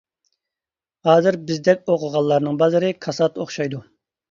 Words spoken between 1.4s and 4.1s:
بىزدەك ئوقۇغانلارنىڭ بازىرى كاسات ئوخشايدۇ.